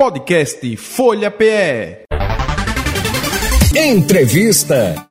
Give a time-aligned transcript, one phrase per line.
[0.00, 2.04] Podcast Folha PE.
[3.76, 5.08] Entrevista.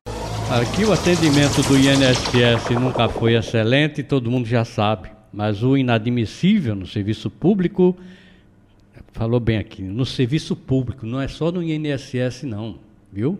[0.49, 6.73] Aqui o atendimento do INSS nunca foi excelente, todo mundo já sabe, mas o inadmissível
[6.73, 7.97] no serviço público,
[9.11, 12.79] falou bem aqui, no serviço público, não é só no INSS não,
[13.11, 13.37] viu?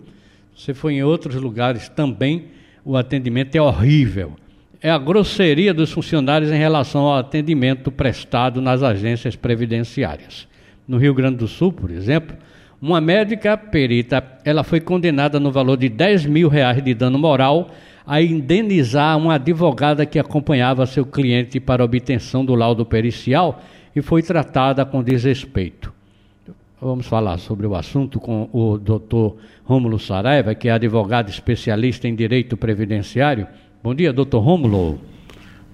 [0.53, 2.47] Você foi em outros lugares também,
[2.83, 4.33] o atendimento é horrível.
[4.81, 10.45] É a grosseria dos funcionários em relação ao atendimento prestado nas agências previdenciárias
[10.87, 12.35] no Rio Grande do Sul, por exemplo,
[12.81, 17.71] uma médica perita, ela foi condenada no valor de 10 mil reais de dano moral
[18.05, 23.61] a indenizar uma advogada que acompanhava seu cliente para obtenção do laudo pericial
[23.95, 25.91] e foi tratada com desrespeito.
[26.79, 32.15] Vamos falar sobre o assunto com o doutor Rômulo Saraiva, que é advogado especialista em
[32.15, 33.47] direito previdenciário.
[33.83, 35.01] Bom dia, doutor Rômulo.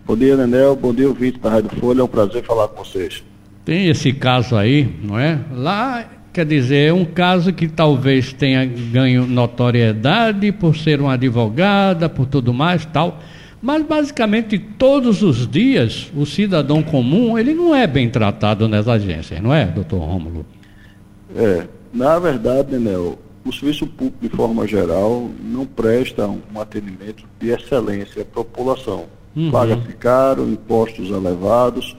[0.06, 0.76] Bom dia, Nenel.
[0.78, 2.00] Bom dia, ouvinte da Rádio Folha.
[2.00, 3.24] É um prazer falar com vocês.
[3.66, 5.40] Tem esse caso aí, não é?
[5.54, 12.10] Lá, quer dizer, é um caso que talvez tenha ganho notoriedade por ser uma advogada,
[12.10, 13.20] por tudo mais tal.
[13.62, 19.40] Mas basicamente todos os dias o cidadão comum ele não é bem tratado nas agências,
[19.40, 20.46] não é, doutor Rômulo?
[21.34, 27.52] É, na verdade, né, o serviço público de forma geral não presta um atendimento de
[27.52, 29.06] excelência à população.
[29.34, 29.50] Uhum.
[29.50, 31.96] Paga-se caro, impostos elevados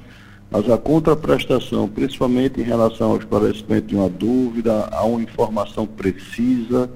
[0.55, 6.89] mas a contraprestação, principalmente em relação ao esclarecimento de uma dúvida, a uma informação precisa,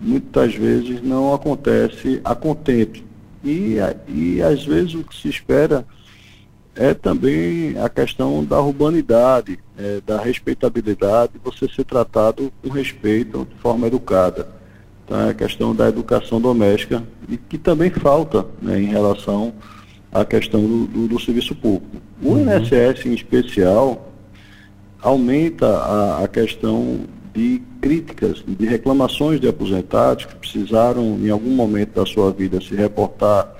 [0.00, 3.02] muitas vezes não acontece a contento.
[3.42, 5.84] E, e às vezes o que se espera
[6.76, 13.60] é também a questão da urbanidade, é, da respeitabilidade, você ser tratado com respeito, de
[13.60, 14.48] forma educada.
[15.04, 19.52] Então, é a questão da educação doméstica, e que também falta né, em relação
[20.12, 22.01] a questão do, do, do serviço público.
[22.22, 22.42] O uhum.
[22.42, 24.12] INSS, em especial,
[25.00, 27.00] aumenta a, a, questão
[27.34, 32.74] de críticas, de reclamações de aposentados que precisaram, em algum momento da sua vida, se
[32.74, 33.52] reportar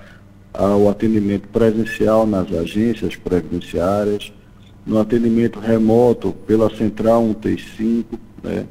[0.55, 4.33] ao atendimento presencial nas agências previdenciárias,
[4.87, 8.67] no atendimento remoto pela Central 135, né,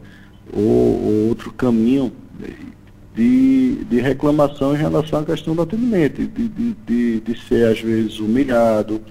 [0.53, 2.11] ou, ou outro caminho
[3.15, 7.81] de, de reclamação em relação à questão do atendimento, de, de, de, de ser às
[7.81, 9.01] vezes humilhado,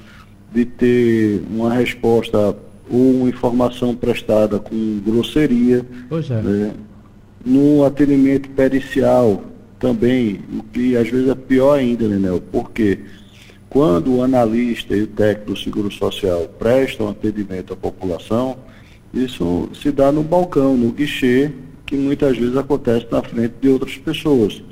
[0.53, 2.57] de ter uma resposta
[2.91, 5.85] ou uma informação prestada com grosseria.
[6.09, 6.43] Pois é.
[6.43, 6.73] Né?
[7.45, 9.45] No atendimento pericial
[9.79, 12.99] também, o que às vezes é pior ainda, Nenel, porque
[13.71, 18.59] quando o analista e o técnico do Seguro Social prestam atendimento à população,
[19.15, 21.51] isso se dá no balcão, no guichê,
[21.87, 24.63] que muitas vezes acontece na frente de outras pessoas.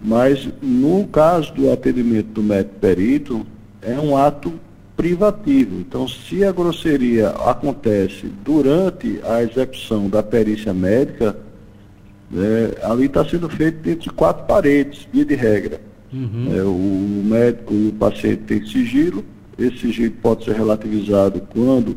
[0.00, 3.46] Mas no caso do atendimento do médico perito,
[3.80, 4.52] é um ato
[4.96, 5.80] privativo.
[5.80, 11.36] Então, se a grosseria acontece durante a execução da perícia médica,
[12.34, 15.80] é, ali está sendo feito dentro de quatro paredes, via de regra.
[16.12, 16.56] Uhum.
[16.56, 19.24] É, o médico e o paciente tem sigilo,
[19.58, 21.96] esse sigilo pode ser relativizado quando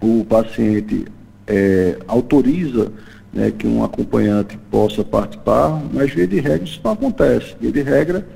[0.00, 1.06] o paciente
[1.46, 2.92] é, autoriza
[3.32, 7.54] né, que um acompanhante possa participar, mas via de regra isso não acontece.
[7.60, 8.26] Via de regra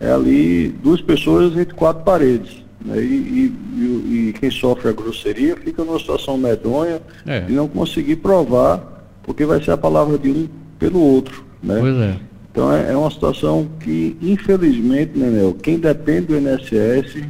[0.00, 2.64] é ali duas pessoas entre quatro paredes.
[2.84, 7.40] Né, e, e, e, quem sofre a grosseria fica numa situação medonha é.
[7.40, 11.44] de não conseguir provar, porque vai ser a palavra de um pelo outro.
[11.62, 11.78] Né?
[11.80, 12.16] Pois é.
[12.50, 17.24] Então é, é uma situação que, infelizmente, né, quem depende do INSS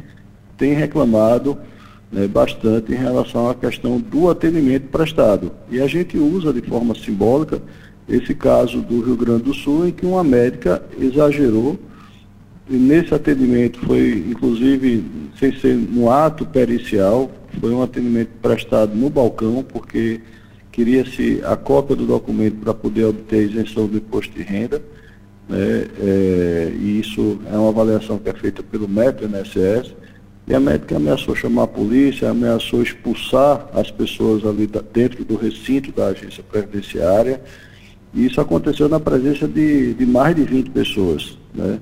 [0.57, 1.57] tem reclamado
[2.11, 5.51] né, bastante em relação à questão do atendimento prestado.
[5.69, 7.61] E a gente usa de forma simbólica
[8.07, 11.77] esse caso do Rio Grande do Sul, em que uma médica exagerou.
[12.69, 15.03] E nesse atendimento foi, inclusive,
[15.39, 20.21] sem ser no ato pericial, foi um atendimento prestado no balcão, porque
[20.71, 24.79] queria-se a cópia do documento para poder obter isenção do imposto de renda.
[25.47, 29.95] Né, é, e isso é uma avaliação que é feita pelo MEP, INSS.
[30.47, 35.91] E a médica ameaçou chamar a polícia, ameaçou expulsar as pessoas ali dentro do recinto
[35.91, 37.41] da agência previdenciária.
[38.13, 41.37] E isso aconteceu na presença de, de mais de 20 pessoas.
[41.53, 41.79] Né?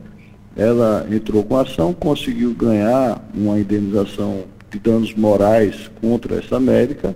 [0.58, 7.16] Ela entrou com ação, conseguiu ganhar uma indenização de danos morais contra essa médica,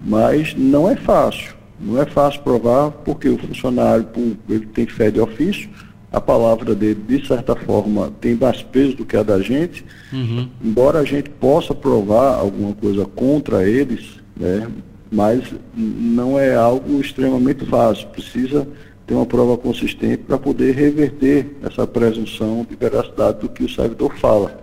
[0.00, 1.54] mas não é fácil.
[1.80, 4.06] Não é fácil provar porque o funcionário
[4.48, 5.68] ele tem fé de ofício,
[6.12, 10.48] a palavra dele, de certa forma, tem mais peso do que a da gente, uhum.
[10.62, 14.68] embora a gente possa provar alguma coisa contra eles, né,
[15.10, 15.44] mas
[15.74, 18.08] não é algo extremamente fácil.
[18.08, 18.66] Precisa
[19.10, 24.16] ter uma prova consistente para poder reverter essa presunção de veracidade do que o servidor
[24.16, 24.62] fala.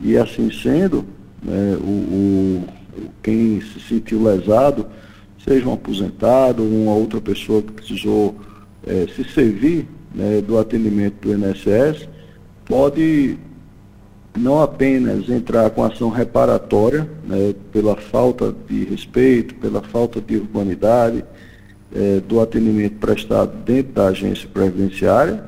[0.00, 1.04] E assim sendo,
[1.42, 2.64] né, o, o,
[3.20, 4.86] quem se sentiu lesado
[5.44, 8.36] seja um aposentado ou uma outra pessoa que precisou
[8.86, 12.08] é, se servir né, do atendimento do INSS,
[12.64, 13.36] pode
[14.38, 21.24] não apenas entrar com ação reparatória, né, pela falta de respeito, pela falta de urbanidade
[21.92, 25.44] é, do atendimento prestado dentro da agência previdenciária,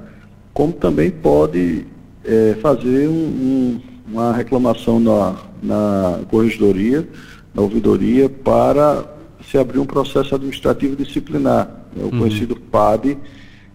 [0.53, 1.87] como também pode
[2.25, 7.09] é, fazer um, um, uma reclamação na, na corregedoria,
[7.55, 9.05] na ouvidoria, para
[9.51, 12.21] se abrir um processo administrativo disciplinar, né, o uhum.
[12.21, 13.17] conhecido PAD,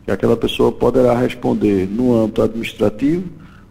[0.04, 3.24] que aquela pessoa poderá responder no âmbito administrativo,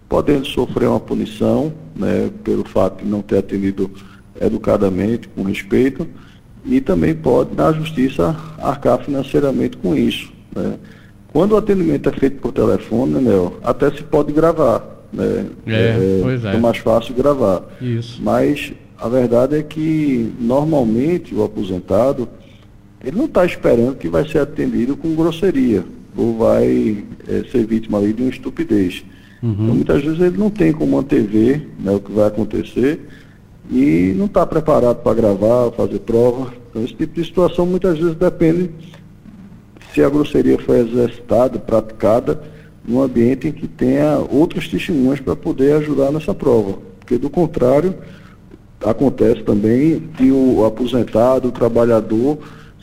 [0.09, 3.91] podendo sofrer uma punição né, pelo fato de não ter atendido
[4.41, 6.09] educadamente, com respeito,
[6.65, 10.33] e também pode, na justiça, arcar financeiramente com isso.
[10.55, 10.75] Né.
[11.33, 14.85] Quando o atendimento é feito por telefone, né, Nel, até se pode gravar.
[15.13, 16.55] Né, é, é, pois é.
[16.55, 17.63] é mais fácil gravar.
[17.81, 18.21] Isso.
[18.23, 22.29] Mas a verdade é que, normalmente, o aposentado,
[23.03, 25.85] ele não está esperando que vai ser atendido com grosseria
[26.17, 29.05] ou vai é, ser vítima ali de uma estupidez.
[29.43, 29.53] Uhum.
[29.53, 33.01] Então, muitas vezes ele não tem como antever né, o que vai acontecer
[33.71, 36.53] e não está preparado para gravar, fazer prova.
[36.71, 38.71] Então, esse tipo de situação muitas vezes depende
[39.95, 42.41] se a grosseria foi exercitada, praticada,
[42.87, 46.79] num ambiente em que tenha outros testemunhas para poder ajudar nessa prova.
[46.99, 47.95] Porque, do contrário,
[48.85, 52.39] acontece também de o aposentado, o trabalhador,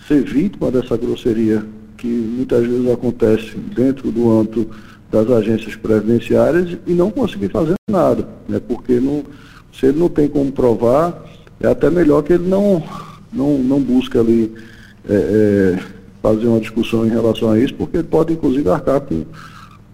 [0.07, 1.65] ser vítima dessa grosseria,
[1.97, 4.69] que muitas vezes acontece dentro do âmbito
[5.11, 8.59] das agências previdenciárias e não conseguir fazer nada, né?
[8.59, 9.23] porque não,
[9.79, 11.23] se ele não tem como provar,
[11.59, 12.83] é até melhor que ele não,
[13.31, 14.53] não, não busque ali
[15.07, 15.79] é, é,
[16.21, 19.23] fazer uma discussão em relação a isso, porque ele pode inclusive arcar com,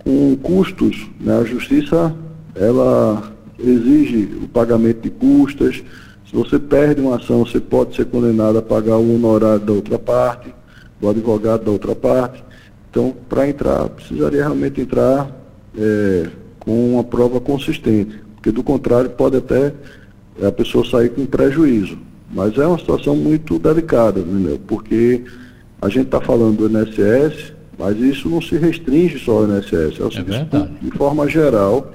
[0.03, 1.07] com custos.
[1.19, 1.38] Né?
[1.38, 2.15] A justiça
[2.56, 5.83] ela exige o pagamento de custas.
[6.25, 10.00] Se você perde uma ação, você pode ser condenado a pagar o honorário da outra
[10.00, 10.53] parte,
[11.00, 12.44] do advogado da outra parte.
[12.89, 15.29] Então, para entrar, precisaria realmente entrar
[15.77, 16.29] é,
[16.59, 19.74] com uma prova consistente, porque do contrário pode até
[20.45, 21.98] a pessoa sair com prejuízo.
[22.30, 25.24] Mas é uma situação muito delicada, né, porque
[25.81, 30.57] a gente está falando do INSS, mas isso não se restringe só ao INSS, é,
[30.57, 31.94] é de forma geral.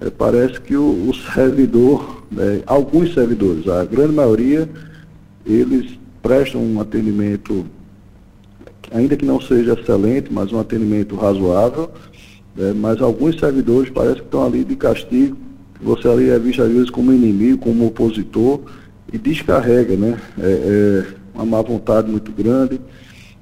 [0.00, 4.68] É, parece que o, o servidor, né, alguns servidores, a grande maioria,
[5.44, 7.66] eles prestam um atendimento
[8.92, 11.90] ainda que não seja excelente, mas um atendimento razoável.
[12.54, 12.72] Né?
[12.72, 15.36] Mas alguns servidores parece que estão ali de castigo.
[15.84, 18.60] Você ali é visto às vezes como inimigo, como opositor
[19.12, 20.18] e descarrega, né?
[20.38, 22.80] É, é uma má vontade muito grande,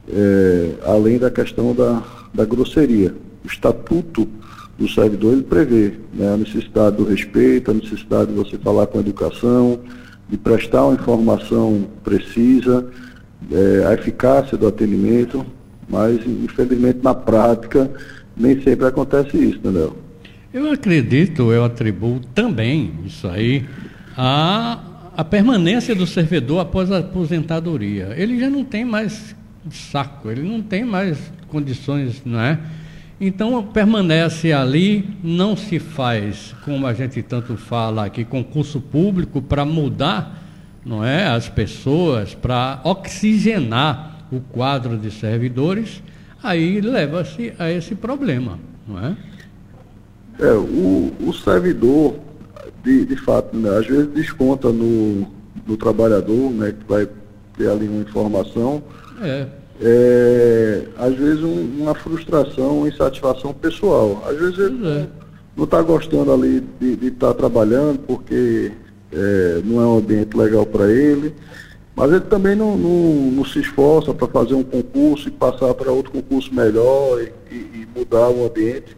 [0.08, 2.02] é, além da questão da,
[2.34, 3.14] da grosseria.
[3.44, 4.26] O estatuto
[4.76, 8.98] do servidor ele prevê né, a necessidade do respeito, a necessidade de você falar com
[8.98, 9.78] a educação,
[10.28, 12.86] de prestar uma informação precisa,
[13.52, 15.46] é, a eficácia do atendimento,
[15.88, 17.88] mas infelizmente na prática
[18.36, 19.96] nem sempre acontece isso, entendeu?
[20.52, 23.64] Eu acredito, eu atribuo também isso aí
[24.16, 24.80] a,
[25.16, 28.12] a permanência do servidor após a aposentadoria.
[28.16, 29.34] Ele já não tem mais
[29.70, 32.58] saco, ele não tem mais condições, não é?
[33.18, 39.64] Então permanece ali, não se faz, como a gente tanto fala aqui, concurso público para
[39.64, 40.42] mudar
[40.84, 46.02] não é, as pessoas para oxigenar o quadro de servidores,
[46.42, 49.16] aí leva-se a esse problema, não é?
[50.38, 52.14] É, o, o servidor,
[52.82, 55.26] de, de fato, né, às vezes desconta no,
[55.66, 57.08] no trabalhador, né, que vai
[57.56, 58.82] ter ali uma informação.
[59.20, 59.46] É.
[59.80, 64.22] É, às vezes um, uma frustração, uma insatisfação pessoal.
[64.28, 65.06] Às vezes ele é.
[65.56, 68.72] não está gostando ali de estar tá trabalhando porque
[69.12, 71.34] é, não é um ambiente legal para ele,
[71.94, 75.92] mas ele também não, não, não se esforça para fazer um concurso e passar para
[75.92, 77.20] outro concurso melhor
[77.50, 78.96] e, e, mudar o ambiente.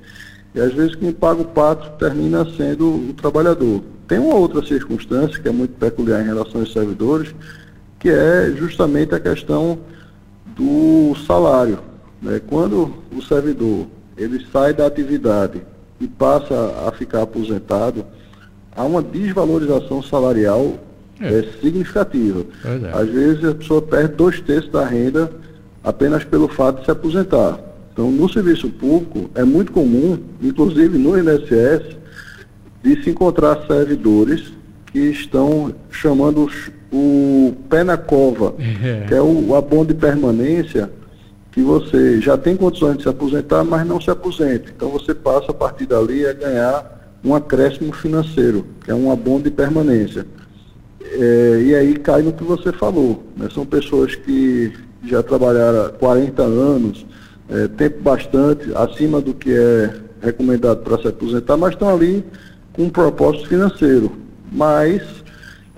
[0.54, 3.82] E às vezes quem paga o pato termina sendo o trabalhador.
[4.06, 7.34] Tem uma outra circunstância que é muito peculiar em relação aos servidores,
[7.98, 9.78] que é justamente a questão
[10.46, 11.78] do salário.
[12.22, 12.40] Né?
[12.46, 15.62] Quando o servidor ele sai da atividade
[16.00, 16.54] e passa
[16.86, 18.04] a ficar aposentado,
[18.76, 20.74] há uma desvalorização salarial
[21.20, 21.38] é.
[21.38, 22.44] É, significativa.
[22.64, 22.98] É.
[22.98, 25.30] Às vezes a pessoa perde dois terços da renda
[25.82, 27.58] apenas pelo fato de se aposentar.
[27.94, 31.96] Então, no serviço público, é muito comum, inclusive no INSS,
[32.82, 34.52] de se encontrar servidores
[34.86, 36.50] que estão chamando
[36.92, 39.06] o pé na cova, é.
[39.06, 40.90] que é o, abono de permanência,
[41.52, 44.72] que você já tem condições de se aposentar, mas não se aposenta.
[44.76, 49.44] Então, você passa a partir dali a ganhar um acréscimo financeiro, que é um abono
[49.44, 50.26] de permanência.
[51.00, 53.22] É, e aí cai no que você falou.
[53.36, 53.48] Né?
[53.54, 54.72] São pessoas que
[55.04, 57.06] já trabalharam 40 anos,
[57.48, 62.24] é, tempo bastante, acima do que é recomendado para se aposentar, mas estão ali
[62.72, 64.12] com um propósito financeiro.
[64.50, 65.02] Mas,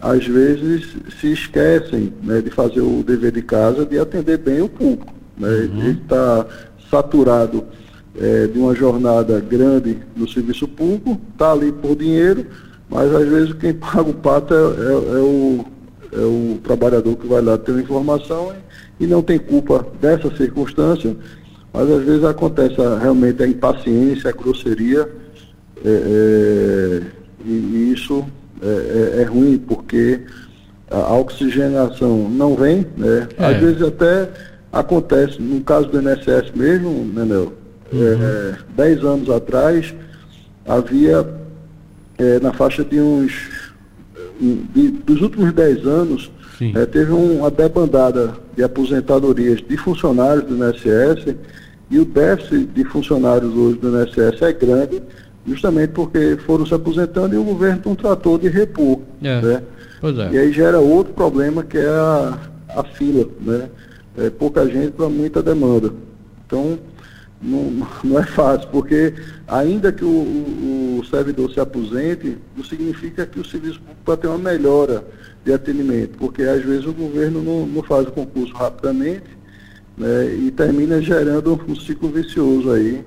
[0.00, 4.68] às vezes, se esquecem né, de fazer o dever de casa, de atender bem o
[4.68, 5.12] público.
[5.37, 5.49] Né?
[5.49, 5.80] Uhum.
[5.80, 6.46] Ele está
[6.90, 7.64] saturado
[8.18, 12.46] é, de uma jornada grande no serviço público, está ali por dinheiro,
[12.88, 15.64] mas às vezes quem paga o pato é, é, é, o,
[16.12, 18.52] é o trabalhador que vai lá ter uma informação
[19.00, 21.16] e, e não tem culpa dessa circunstância,
[21.76, 25.06] mas às vezes acontece a, realmente a impaciência, a grosseria,
[25.85, 27.02] é, é,
[27.45, 28.25] e, e, isso
[28.62, 30.23] é, é, é, ruim, porque
[30.90, 33.28] a oxigenação não vem, né?
[33.37, 34.30] Às vezes até
[34.73, 37.52] acontece, no caso do INSS mesmo, né, Nel?
[37.92, 38.54] Uhum.
[38.75, 39.95] dez anos atrás
[40.66, 41.25] havia
[42.18, 43.66] é, na faixa de uns.
[44.40, 46.30] De, dos últimos 10 anos,
[46.75, 51.35] é, teve uma debandada de aposentadorias de funcionários do INSS
[51.90, 55.02] e o déficit de funcionários hoje do INSS é grande,
[55.47, 58.99] justamente porque foram se aposentando e o governo não tratou de repor.
[59.23, 59.40] É.
[59.40, 59.62] Né?
[60.02, 60.35] É.
[60.35, 62.38] E aí gera outro problema que é a,
[62.76, 63.69] a fila, né?
[64.19, 65.93] É pouca gente para muita demanda.
[66.47, 66.78] Então,
[67.40, 69.14] não, não é fácil, porque
[69.47, 74.16] ainda que o, o, o, servidor se aposente, não significa que o serviço público vai
[74.16, 75.05] ter uma melhora
[75.45, 79.36] de atendimento, porque às vezes o governo não, não faz o concurso rapidamente
[79.97, 83.05] né, e termina gerando um ciclo vicioso aí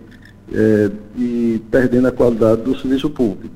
[0.53, 3.55] é, e perdendo a qualidade do serviço público.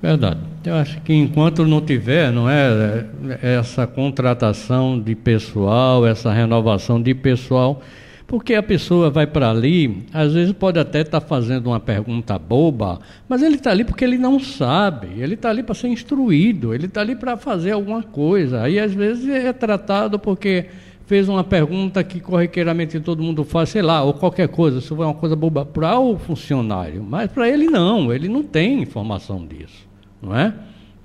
[0.00, 0.40] Verdade.
[0.64, 3.04] Eu acho que enquanto não tiver, não é,
[3.42, 7.80] é essa contratação de pessoal, essa renovação de pessoal,
[8.26, 12.38] porque a pessoa vai para ali, às vezes pode até estar tá fazendo uma pergunta
[12.38, 16.72] boba, mas ele está ali porque ele não sabe, ele está ali para ser instruído,
[16.72, 18.62] ele está ali para fazer alguma coisa.
[18.62, 20.66] Aí às vezes é tratado porque
[21.06, 25.04] fez uma pergunta que corriqueiramente todo mundo faz, sei lá, ou qualquer coisa, isso foi
[25.04, 29.86] uma coisa boba para o funcionário, mas para ele não, ele não tem informação disso,
[30.20, 30.54] não é?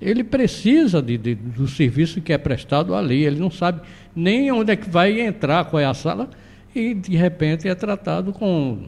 [0.00, 3.80] Ele precisa de, de, do serviço que é prestado ali, ele não sabe
[4.14, 6.30] nem onde é que vai entrar, qual é a sala
[6.74, 8.84] e de repente é tratado com,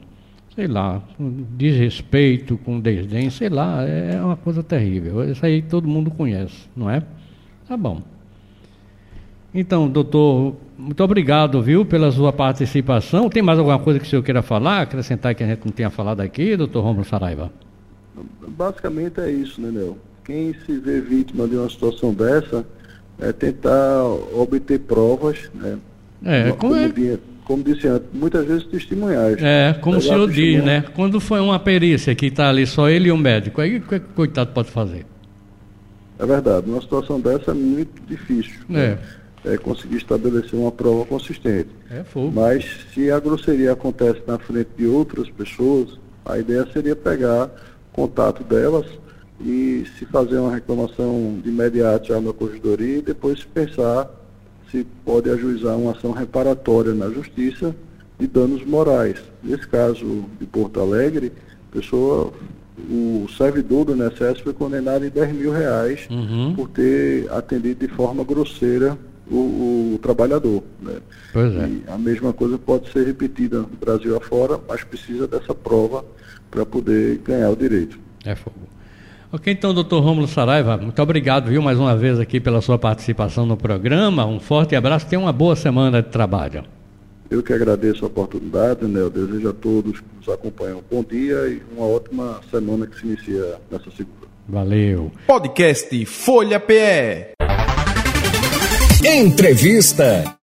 [0.54, 5.28] sei lá, com desrespeito, com desdém, sei lá, é uma coisa terrível.
[5.28, 7.02] Isso aí todo mundo conhece, não é?
[7.66, 8.02] Tá bom.
[9.52, 13.28] Então, doutor, muito obrigado, viu, pela sua participação.
[13.28, 15.90] Tem mais alguma coisa que o senhor queira falar, acrescentar que a gente não tenha
[15.90, 17.52] falado aqui, doutor Romulo Saraiva?
[18.48, 19.98] Basicamente é isso, né, Nel?
[20.24, 22.64] Quem se vê vítima de uma situação dessa
[23.18, 25.78] é tentar obter provas, né?
[26.24, 29.36] É, como, como é como disse antes, muitas vezes testemunhais.
[29.42, 30.84] É, como o senhor diz, né?
[30.94, 33.96] Quando foi uma perícia que está ali só ele e o médico, aí o que
[33.96, 35.04] o coitado pode fazer?
[36.18, 38.60] É verdade, uma situação dessa é muito difícil.
[38.68, 38.84] Né?
[38.84, 38.88] É.
[38.90, 38.98] Né?
[39.44, 41.70] É conseguir estabelecer uma prova consistente.
[41.90, 42.32] É fogo.
[42.34, 47.50] Mas se a grosseria acontece na frente de outras pessoas, a ideia seria pegar
[47.92, 48.86] contato delas
[49.40, 54.10] e se fazer uma reclamação de imediato já na corredoria e depois pensar
[54.70, 57.74] se pode ajuizar uma ação reparatória na justiça
[58.18, 59.16] de danos morais.
[59.42, 61.32] Nesse caso de Porto Alegre,
[61.72, 62.32] pessoa,
[62.88, 66.54] o servidor do INSS foi condenado em 10 mil reais uhum.
[66.54, 68.96] por ter atendido de forma grosseira
[69.30, 70.62] o, o trabalhador.
[70.80, 70.96] Né?
[71.32, 71.68] Pois é.
[71.68, 76.04] E a mesma coisa pode ser repetida no Brasil afora, mas precisa dessa prova
[76.50, 77.98] para poder ganhar o direito.
[78.24, 78.56] É fogo.
[79.32, 83.46] Ok, então, doutor Rômulo Saraiva, muito obrigado, viu, mais uma vez aqui pela sua participação
[83.46, 84.26] no programa.
[84.26, 86.64] Um forte abraço, tenha uma boa semana de trabalho.
[87.30, 89.00] Eu que agradeço a oportunidade, né?
[89.00, 92.98] Eu desejo a todos que nos acompanham um bom dia e uma ótima semana que
[92.98, 94.26] se inicia nessa segunda.
[94.48, 95.12] Valeu.
[95.28, 97.39] Podcast Folha PE.
[99.04, 100.36] Entrevista.